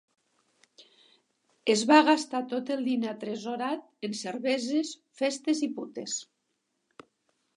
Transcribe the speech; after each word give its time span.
Es 1.73 1.83
va 1.91 1.99
gastar 2.07 2.41
tot 2.53 2.71
el 2.77 2.81
diner 2.87 3.11
atresorat 3.11 3.85
en 4.09 4.17
cerveses, 4.23 4.93
festes 5.23 5.61
i 5.67 5.69
putes. 5.77 6.17